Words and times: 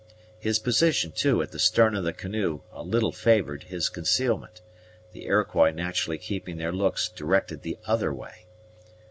His 0.39 0.57
position, 0.57 1.11
too, 1.11 1.43
at 1.43 1.51
the 1.51 1.59
stern 1.59 1.93
of 1.95 2.03
the 2.03 2.11
canoe 2.11 2.61
a 2.71 2.81
little 2.81 3.11
favored 3.11 3.65
his 3.65 3.87
concealment, 3.87 4.59
the 5.11 5.25
Iroquois 5.27 5.69
naturally 5.69 6.17
keeping 6.17 6.57
their 6.57 6.71
looks 6.71 7.07
directed 7.07 7.61
the 7.61 7.77
other 7.85 8.11
way. 8.11 8.47